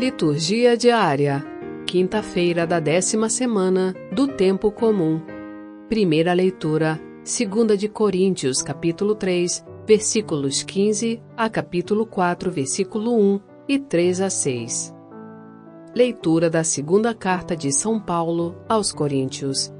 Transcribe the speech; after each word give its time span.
Liturgia 0.00 0.74
diária. 0.74 1.44
Quinta-feira 1.86 2.66
da 2.66 2.80
décima 2.80 3.28
semana 3.28 3.94
do 4.10 4.26
tempo 4.26 4.72
comum. 4.72 5.20
Primeira 5.86 6.32
leitura. 6.32 6.98
Segunda 7.22 7.76
de 7.76 7.88
Coríntios, 7.88 8.62
capítulo 8.62 9.14
3, 9.14 9.64
versículos 9.86 10.62
15 10.62 11.22
a 11.36 11.48
capítulo 11.48 12.06
4, 12.06 12.50
versículo 12.50 13.14
1 13.14 13.40
e 13.68 13.78
3 13.78 14.22
a 14.22 14.30
6. 14.30 14.94
Leitura 15.94 16.48
da 16.48 16.64
segunda 16.64 17.14
carta 17.14 17.54
de 17.54 17.70
São 17.70 18.00
Paulo 18.00 18.56
aos 18.66 18.92
Coríntios. 18.92 19.72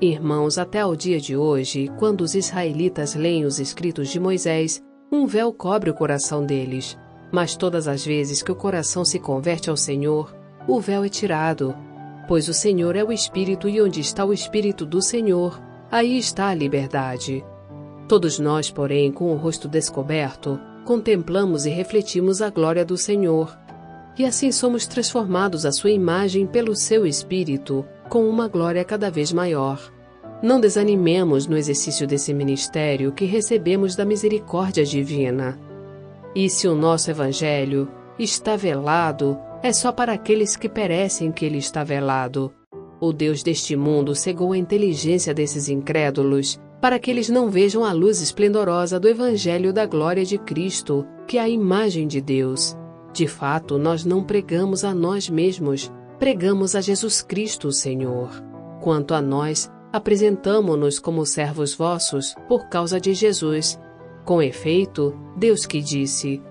Irmãos, 0.00 0.56
até 0.56 0.84
o 0.84 0.96
dia 0.96 1.20
de 1.20 1.36
hoje, 1.36 1.90
quando 1.98 2.22
os 2.22 2.34
israelitas 2.34 3.14
leem 3.14 3.44
os 3.44 3.60
escritos 3.60 4.08
de 4.08 4.18
Moisés, 4.18 4.82
um 5.12 5.26
véu 5.26 5.52
cobre 5.52 5.90
o 5.90 5.94
coração 5.94 6.44
deles 6.44 6.98
mas 7.34 7.56
todas 7.56 7.88
as 7.88 8.06
vezes 8.06 8.44
que 8.44 8.52
o 8.52 8.54
coração 8.54 9.04
se 9.04 9.18
converte 9.18 9.68
ao 9.68 9.76
Senhor, 9.76 10.32
o 10.68 10.80
véu 10.80 11.02
é 11.02 11.08
tirado. 11.08 11.74
Pois 12.28 12.48
o 12.48 12.54
Senhor 12.54 12.94
é 12.94 13.02
o 13.02 13.10
Espírito 13.10 13.68
e 13.68 13.82
onde 13.82 14.00
está 14.00 14.24
o 14.24 14.32
Espírito 14.32 14.86
do 14.86 15.02
Senhor, 15.02 15.60
aí 15.90 16.16
está 16.16 16.46
a 16.46 16.54
liberdade. 16.54 17.44
Todos 18.06 18.38
nós, 18.38 18.70
porém, 18.70 19.10
com 19.10 19.32
o 19.32 19.36
rosto 19.36 19.66
descoberto, 19.66 20.60
contemplamos 20.84 21.66
e 21.66 21.70
refletimos 21.70 22.40
a 22.40 22.50
glória 22.50 22.84
do 22.84 22.96
Senhor. 22.96 23.58
E 24.16 24.24
assim 24.24 24.52
somos 24.52 24.86
transformados 24.86 25.66
à 25.66 25.72
sua 25.72 25.90
imagem 25.90 26.46
pelo 26.46 26.76
seu 26.76 27.04
Espírito, 27.04 27.84
com 28.08 28.28
uma 28.28 28.46
glória 28.46 28.84
cada 28.84 29.10
vez 29.10 29.32
maior. 29.32 29.92
Não 30.40 30.60
desanimemos 30.60 31.48
no 31.48 31.56
exercício 31.56 32.06
desse 32.06 32.32
ministério 32.32 33.10
que 33.10 33.24
recebemos 33.24 33.96
da 33.96 34.04
misericórdia 34.04 34.84
divina. 34.84 35.58
E 36.34 36.50
se 36.50 36.66
o 36.66 36.74
nosso 36.74 37.10
Evangelho 37.10 37.88
está 38.18 38.56
velado, 38.56 39.38
é 39.62 39.72
só 39.72 39.92
para 39.92 40.12
aqueles 40.12 40.56
que 40.56 40.68
perecem 40.68 41.30
que 41.30 41.44
ele 41.44 41.58
está 41.58 41.84
velado. 41.84 42.52
O 43.00 43.12
Deus 43.12 43.42
deste 43.42 43.76
mundo 43.76 44.14
cegou 44.14 44.52
a 44.52 44.58
inteligência 44.58 45.32
desses 45.32 45.68
incrédulos, 45.68 46.58
para 46.80 46.98
que 46.98 47.10
eles 47.10 47.28
não 47.28 47.48
vejam 47.48 47.84
a 47.84 47.92
luz 47.92 48.20
esplendorosa 48.20 48.98
do 48.98 49.08
Evangelho 49.08 49.72
da 49.72 49.86
glória 49.86 50.24
de 50.24 50.36
Cristo, 50.36 51.06
que 51.26 51.38
é 51.38 51.40
a 51.40 51.48
imagem 51.48 52.06
de 52.06 52.20
Deus. 52.20 52.76
De 53.12 53.26
fato, 53.26 53.78
nós 53.78 54.04
não 54.04 54.24
pregamos 54.24 54.84
a 54.84 54.94
nós 54.94 55.28
mesmos, 55.28 55.90
pregamos 56.18 56.74
a 56.74 56.80
Jesus 56.80 57.22
Cristo, 57.22 57.70
Senhor. 57.70 58.28
Quanto 58.80 59.14
a 59.14 59.22
nós, 59.22 59.70
apresentamo-nos 59.92 60.98
como 60.98 61.24
servos 61.24 61.74
vossos 61.74 62.34
por 62.48 62.68
causa 62.68 63.00
de 63.00 63.14
Jesus, 63.14 63.78
com 64.24 64.42
efeito, 64.42 65.14
Deus 65.36 65.66
que 65.66 65.80
disse: 65.80 66.42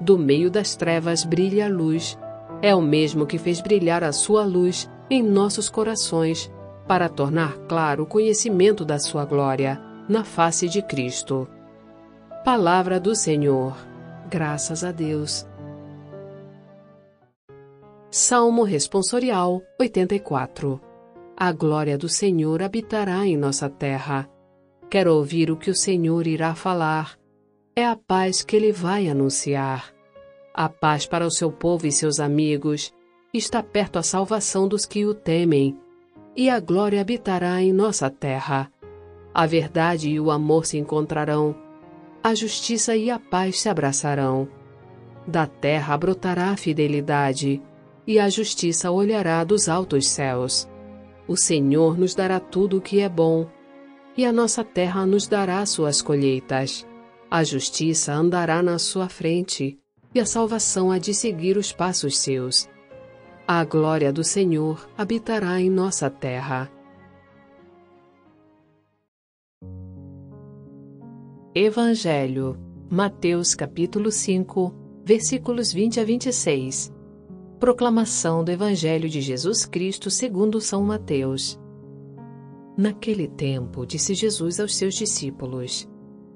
Do 0.00 0.18
meio 0.18 0.50
das 0.50 0.74
trevas 0.74 1.24
brilha 1.24 1.66
a 1.66 1.68
luz, 1.68 2.18
é 2.62 2.74
o 2.74 2.80
mesmo 2.80 3.26
que 3.26 3.38
fez 3.38 3.60
brilhar 3.60 4.02
a 4.02 4.12
sua 4.12 4.44
luz 4.44 4.90
em 5.10 5.22
nossos 5.22 5.68
corações, 5.68 6.50
para 6.86 7.08
tornar 7.08 7.58
claro 7.68 8.04
o 8.04 8.06
conhecimento 8.06 8.84
da 8.84 8.98
sua 8.98 9.24
glória 9.24 9.80
na 10.08 10.24
face 10.24 10.68
de 10.68 10.80
Cristo. 10.80 11.46
Palavra 12.44 12.98
do 12.98 13.14
Senhor. 13.14 13.76
Graças 14.30 14.82
a 14.82 14.90
Deus. 14.90 15.46
Salmo 18.10 18.62
Responsorial 18.62 19.62
84 19.78 20.80
A 21.36 21.52
glória 21.52 21.98
do 21.98 22.08
Senhor 22.08 22.62
habitará 22.62 23.26
em 23.26 23.36
nossa 23.36 23.68
terra. 23.68 24.26
Quero 24.88 25.14
ouvir 25.14 25.50
o 25.50 25.56
que 25.56 25.70
o 25.70 25.74
Senhor 25.74 26.26
irá 26.26 26.54
falar 26.54 27.17
é 27.78 27.86
a 27.86 27.94
paz 27.94 28.42
que 28.42 28.56
ele 28.56 28.72
vai 28.72 29.08
anunciar. 29.08 29.94
A 30.52 30.68
paz 30.68 31.06
para 31.06 31.24
o 31.24 31.30
seu 31.30 31.52
povo 31.52 31.86
e 31.86 31.92
seus 31.92 32.18
amigos. 32.18 32.92
Está 33.32 33.62
perto 33.62 34.00
a 34.00 34.02
salvação 34.02 34.66
dos 34.66 34.84
que 34.84 35.06
o 35.06 35.14
temem, 35.14 35.78
e 36.34 36.50
a 36.50 36.58
glória 36.58 37.00
habitará 37.00 37.62
em 37.62 37.72
nossa 37.72 38.10
terra. 38.10 38.68
A 39.32 39.46
verdade 39.46 40.10
e 40.10 40.18
o 40.18 40.32
amor 40.32 40.66
se 40.66 40.76
encontrarão, 40.76 41.54
a 42.20 42.34
justiça 42.34 42.96
e 42.96 43.12
a 43.12 43.18
paz 43.20 43.60
se 43.60 43.68
abraçarão. 43.68 44.48
Da 45.24 45.46
terra 45.46 45.96
brotará 45.96 46.50
a 46.50 46.56
fidelidade, 46.56 47.62
e 48.04 48.18
a 48.18 48.28
justiça 48.28 48.90
olhará 48.90 49.44
dos 49.44 49.68
altos 49.68 50.08
céus. 50.08 50.68
O 51.28 51.36
Senhor 51.36 51.96
nos 51.96 52.12
dará 52.12 52.40
tudo 52.40 52.78
o 52.78 52.80
que 52.80 52.98
é 52.98 53.08
bom, 53.08 53.46
e 54.16 54.24
a 54.24 54.32
nossa 54.32 54.64
terra 54.64 55.06
nos 55.06 55.28
dará 55.28 55.64
suas 55.64 56.02
colheitas. 56.02 56.87
A 57.30 57.44
justiça 57.44 58.14
andará 58.14 58.62
na 58.62 58.78
sua 58.78 59.06
frente, 59.06 59.78
e 60.14 60.20
a 60.20 60.24
salvação 60.24 60.90
há 60.90 60.98
de 60.98 61.12
seguir 61.12 61.58
os 61.58 61.72
passos 61.72 62.18
seus. 62.18 62.66
A 63.46 63.62
glória 63.64 64.10
do 64.10 64.24
Senhor 64.24 64.88
habitará 64.96 65.60
em 65.60 65.68
nossa 65.68 66.08
terra. 66.08 66.72
Evangelho, 71.54 72.58
Mateus 72.90 73.54
capítulo 73.54 74.10
5, 74.10 74.74
versículos 75.04 75.70
20 75.70 76.00
a 76.00 76.04
26. 76.04 76.94
Proclamação 77.60 78.42
do 78.42 78.50
Evangelho 78.50 79.08
de 79.08 79.20
Jesus 79.20 79.66
Cristo 79.66 80.10
segundo 80.10 80.62
São 80.62 80.82
Mateus. 80.82 81.60
Naquele 82.74 83.28
tempo, 83.28 83.84
disse 83.84 84.14
Jesus 84.14 84.60
aos 84.60 84.74
seus 84.74 84.94
discípulos: 84.94 85.86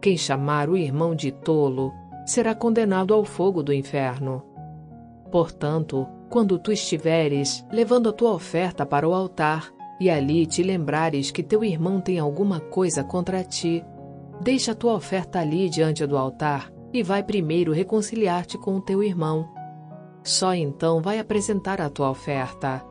Quem 0.00 0.16
chamar 0.16 0.70
o 0.70 0.78
irmão 0.78 1.14
de 1.14 1.30
tolo 1.30 1.92
será 2.24 2.54
condenado 2.54 3.12
ao 3.12 3.22
fogo 3.22 3.62
do 3.62 3.70
inferno. 3.70 4.42
Portanto, 5.30 6.08
quando 6.30 6.58
tu 6.58 6.72
estiveres 6.72 7.66
levando 7.70 8.08
a 8.08 8.12
tua 8.12 8.32
oferta 8.32 8.86
para 8.86 9.06
o 9.06 9.12
altar, 9.12 9.70
e 10.00 10.08
ali 10.08 10.46
te 10.46 10.62
lembrares 10.62 11.30
que 11.30 11.42
teu 11.42 11.62
irmão 11.62 12.00
tem 12.00 12.18
alguma 12.18 12.58
coisa 12.58 13.04
contra 13.04 13.44
ti, 13.44 13.84
deixa 14.40 14.72
a 14.72 14.74
tua 14.74 14.94
oferta 14.94 15.38
ali 15.38 15.68
diante 15.68 16.06
do 16.06 16.16
altar 16.16 16.72
e 16.90 17.02
vai 17.02 17.22
primeiro 17.22 17.70
reconciliar-te 17.70 18.56
com 18.56 18.76
o 18.76 18.80
teu 18.80 19.02
irmão. 19.02 19.46
Só 20.24 20.54
então 20.54 21.02
vai 21.02 21.18
apresentar 21.18 21.78
a 21.78 21.90
tua 21.90 22.10
oferta. 22.10 22.82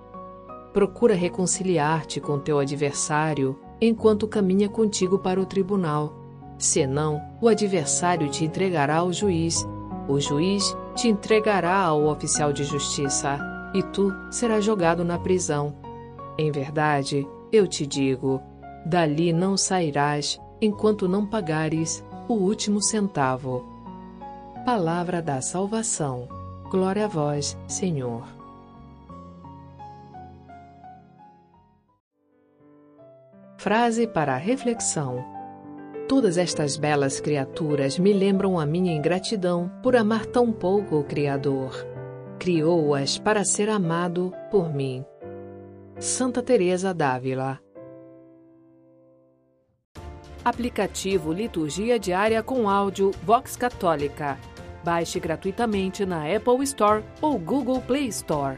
Procura 0.72 1.16
reconciliar-te 1.16 2.22
com 2.22 2.38
teu 2.38 2.60
adversário 2.60 3.60
enquanto 3.82 4.28
caminha 4.28 4.70
contigo 4.70 5.18
para 5.18 5.42
o 5.42 5.46
tribunal 5.46 6.19
Senão, 6.60 7.24
o 7.40 7.48
adversário 7.48 8.30
te 8.30 8.44
entregará 8.44 8.98
ao 8.98 9.14
juiz, 9.14 9.66
o 10.10 10.20
juiz 10.20 10.76
te 10.94 11.08
entregará 11.08 11.78
ao 11.78 12.06
oficial 12.06 12.52
de 12.52 12.66
justiça, 12.66 13.40
e 13.74 13.82
tu 13.82 14.14
serás 14.30 14.66
jogado 14.66 15.06
na 15.06 15.18
prisão. 15.18 15.74
Em 16.38 16.52
verdade, 16.52 17.26
eu 17.50 17.66
te 17.66 17.88
digo: 17.88 18.42
dali 18.86 19.32
não 19.32 19.56
sairás 19.56 20.38
enquanto 20.62 21.08
não 21.08 21.26
pagares 21.26 22.04
o 22.28 22.34
último 22.34 22.82
centavo. 22.82 23.66
Palavra 24.66 25.22
da 25.22 25.40
salvação. 25.40 26.28
Glória 26.70 27.06
a 27.06 27.08
vós, 27.08 27.58
Senhor. 27.68 28.28
Frase 33.58 34.06
para 34.08 34.36
reflexão. 34.36 35.39
Todas 36.10 36.40
estas 36.40 36.76
belas 36.76 37.20
criaturas 37.20 38.00
me 38.00 38.12
lembram 38.12 38.60
a 38.60 38.66
minha 38.66 38.92
ingratidão 38.92 39.72
por 39.84 39.96
amar 39.96 40.26
tão 40.26 40.52
pouco 40.52 40.96
o 40.96 41.04
Criador. 41.04 41.86
Criou-as 42.40 43.20
para 43.20 43.46
ser 43.46 43.70
amado 43.70 44.34
por 44.50 44.74
mim. 44.74 45.06
Santa 46.00 46.42
Teresa 46.42 46.96
d'Ávila 46.96 47.60
Aplicativo 50.44 51.32
Liturgia 51.32 52.00
Diária 52.00 52.42
com 52.42 52.68
áudio 52.68 53.12
Vox 53.24 53.56
Católica. 53.56 54.36
Baixe 54.84 55.20
gratuitamente 55.20 56.08
na 56.08 56.24
Apple 56.24 56.64
Store 56.64 57.04
ou 57.22 57.38
Google 57.38 57.82
Play 57.82 58.08
Store. 58.08 58.58